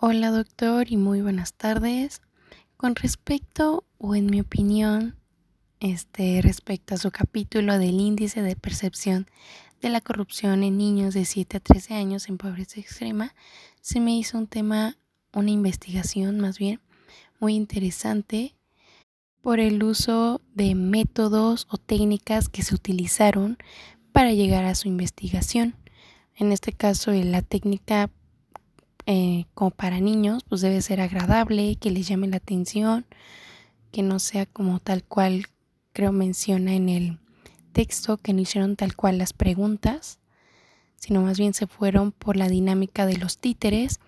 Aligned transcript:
Hola 0.00 0.30
doctor 0.30 0.92
y 0.92 0.96
muy 0.96 1.22
buenas 1.22 1.54
tardes. 1.54 2.22
Con 2.76 2.94
respecto 2.94 3.84
o 3.98 4.14
en 4.14 4.26
mi 4.26 4.40
opinión, 4.40 5.16
este 5.80 6.40
respecto 6.40 6.94
a 6.94 6.98
su 6.98 7.10
capítulo 7.10 7.76
del 7.78 7.98
índice 7.98 8.40
de 8.42 8.54
percepción 8.54 9.26
de 9.80 9.88
la 9.88 10.00
corrupción 10.00 10.62
en 10.62 10.78
niños 10.78 11.14
de 11.14 11.24
7 11.24 11.56
a 11.56 11.60
13 11.60 11.94
años 11.94 12.28
en 12.28 12.38
pobreza 12.38 12.78
extrema, 12.78 13.34
se 13.80 13.98
me 13.98 14.16
hizo 14.16 14.38
un 14.38 14.46
tema, 14.46 14.96
una 15.32 15.50
investigación 15.50 16.38
más 16.38 16.60
bien, 16.60 16.80
muy 17.40 17.56
interesante 17.56 18.54
por 19.40 19.58
el 19.58 19.82
uso 19.82 20.40
de 20.54 20.76
métodos 20.76 21.66
o 21.70 21.76
técnicas 21.76 22.48
que 22.48 22.62
se 22.62 22.76
utilizaron 22.76 23.58
para 24.12 24.30
llegar 24.30 24.64
a 24.64 24.76
su 24.76 24.86
investigación. 24.86 25.74
En 26.36 26.52
este 26.52 26.72
caso, 26.72 27.10
la 27.10 27.42
técnica 27.42 28.12
eh, 29.10 29.46
como 29.54 29.70
para 29.70 30.00
niños, 30.00 30.44
pues 30.46 30.60
debe 30.60 30.82
ser 30.82 31.00
agradable, 31.00 31.76
que 31.76 31.90
les 31.90 32.06
llame 32.06 32.28
la 32.28 32.36
atención, 32.36 33.06
que 33.90 34.02
no 34.02 34.18
sea 34.18 34.44
como 34.44 34.80
tal 34.80 35.02
cual 35.02 35.46
creo 35.94 36.12
menciona 36.12 36.74
en 36.74 36.90
el 36.90 37.18
texto, 37.72 38.18
que 38.18 38.34
no 38.34 38.42
hicieron 38.42 38.76
tal 38.76 38.94
cual 38.96 39.16
las 39.16 39.32
preguntas, 39.32 40.18
sino 40.96 41.22
más 41.22 41.38
bien 41.38 41.54
se 41.54 41.66
fueron 41.66 42.12
por 42.12 42.36
la 42.36 42.50
dinámica 42.50 43.06
de 43.06 43.16
los 43.16 43.38
títeres 43.38 43.98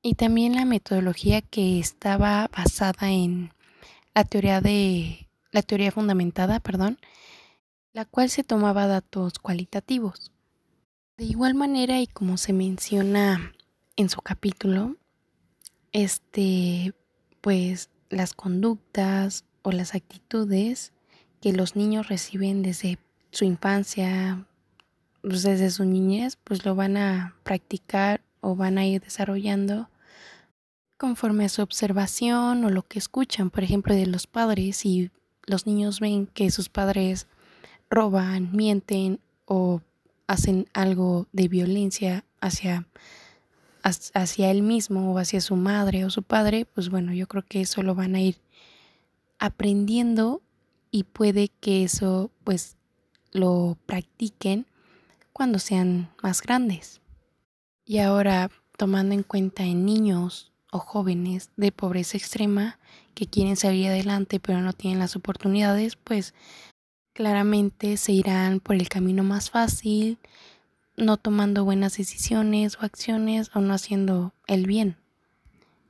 y 0.00 0.14
también 0.14 0.54
la 0.54 0.64
metodología 0.64 1.42
que 1.42 1.80
estaba 1.80 2.48
basada 2.56 3.10
en 3.10 3.52
la 4.14 4.22
teoría 4.22 4.60
de 4.60 5.26
la 5.50 5.62
teoría 5.62 5.90
fundamentada, 5.90 6.60
perdón, 6.60 7.00
la 7.92 8.04
cual 8.04 8.30
se 8.30 8.44
tomaba 8.44 8.86
datos 8.86 9.40
cualitativos. 9.40 10.30
De 11.16 11.24
igual 11.24 11.54
manera 11.56 12.00
y 12.00 12.06
como 12.06 12.36
se 12.36 12.52
menciona 12.52 13.54
en 14.00 14.08
su 14.08 14.22
capítulo, 14.22 14.96
este, 15.92 16.94
pues 17.42 17.90
las 18.08 18.32
conductas 18.32 19.44
o 19.62 19.72
las 19.72 19.94
actitudes 19.94 20.92
que 21.42 21.52
los 21.52 21.76
niños 21.76 22.08
reciben 22.08 22.62
desde 22.62 22.98
su 23.30 23.44
infancia, 23.44 24.46
pues 25.20 25.42
desde 25.42 25.70
su 25.70 25.84
niñez, 25.84 26.38
pues 26.42 26.64
lo 26.64 26.74
van 26.74 26.96
a 26.96 27.34
practicar 27.42 28.22
o 28.40 28.56
van 28.56 28.78
a 28.78 28.86
ir 28.86 29.02
desarrollando 29.02 29.90
conforme 30.96 31.44
a 31.44 31.50
su 31.50 31.60
observación 31.60 32.64
o 32.64 32.70
lo 32.70 32.82
que 32.82 32.98
escuchan, 32.98 33.50
por 33.50 33.64
ejemplo, 33.64 33.94
de 33.94 34.06
los 34.06 34.26
padres, 34.26 34.84
y 34.86 35.10
los 35.46 35.66
niños 35.66 36.00
ven 36.00 36.26
que 36.26 36.50
sus 36.50 36.70
padres 36.70 37.26
roban, 37.90 38.50
mienten 38.52 39.20
o 39.44 39.82
hacen 40.26 40.68
algo 40.72 41.26
de 41.32 41.48
violencia 41.48 42.24
hacia 42.40 42.86
hacia 43.82 44.50
él 44.50 44.62
mismo 44.62 45.12
o 45.12 45.18
hacia 45.18 45.40
su 45.40 45.56
madre 45.56 46.04
o 46.04 46.10
su 46.10 46.22
padre, 46.22 46.66
pues 46.66 46.88
bueno, 46.88 47.12
yo 47.12 47.26
creo 47.26 47.44
que 47.46 47.60
eso 47.60 47.82
lo 47.82 47.94
van 47.94 48.14
a 48.14 48.20
ir 48.20 48.36
aprendiendo 49.38 50.42
y 50.90 51.04
puede 51.04 51.48
que 51.48 51.84
eso 51.84 52.30
pues 52.44 52.76
lo 53.32 53.76
practiquen 53.86 54.66
cuando 55.32 55.58
sean 55.58 56.10
más 56.22 56.42
grandes. 56.42 57.00
Y 57.84 57.98
ahora, 57.98 58.50
tomando 58.76 59.14
en 59.14 59.22
cuenta 59.22 59.64
en 59.64 59.84
niños 59.84 60.52
o 60.70 60.78
jóvenes 60.78 61.50
de 61.56 61.72
pobreza 61.72 62.16
extrema 62.16 62.78
que 63.14 63.26
quieren 63.26 63.56
salir 63.56 63.88
adelante 63.88 64.40
pero 64.40 64.60
no 64.60 64.72
tienen 64.72 64.98
las 64.98 65.16
oportunidades, 65.16 65.96
pues 65.96 66.34
claramente 67.12 67.96
se 67.96 68.12
irán 68.12 68.60
por 68.60 68.76
el 68.76 68.88
camino 68.88 69.24
más 69.24 69.50
fácil, 69.50 70.18
no 71.00 71.16
tomando 71.16 71.64
buenas 71.64 71.96
decisiones 71.96 72.76
o 72.76 72.84
acciones 72.84 73.50
o 73.54 73.60
no 73.60 73.74
haciendo 73.74 74.32
el 74.46 74.66
bien. 74.66 74.96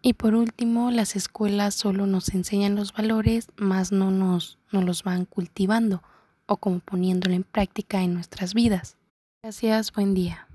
Y 0.00 0.14
por 0.14 0.34
último, 0.34 0.90
las 0.90 1.14
escuelas 1.14 1.74
solo 1.74 2.06
nos 2.06 2.30
enseñan 2.34 2.74
los 2.74 2.92
valores, 2.92 3.48
más 3.56 3.92
no 3.92 4.10
nos 4.10 4.58
no 4.72 4.82
los 4.82 5.02
van 5.02 5.26
cultivando 5.26 6.02
o 6.46 6.56
como 6.56 6.80
poniéndolo 6.80 7.34
en 7.34 7.44
práctica 7.44 8.02
en 8.02 8.14
nuestras 8.14 8.54
vidas. 8.54 8.96
Gracias, 9.42 9.92
buen 9.92 10.14
día. 10.14 10.48